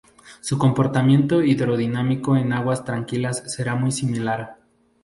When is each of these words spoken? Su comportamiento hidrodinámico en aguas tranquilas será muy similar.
Su 0.39 0.57
comportamiento 0.57 1.43
hidrodinámico 1.43 2.35
en 2.35 2.53
aguas 2.53 2.83
tranquilas 2.85 3.43
será 3.53 3.75
muy 3.75 3.91
similar. 3.91 4.57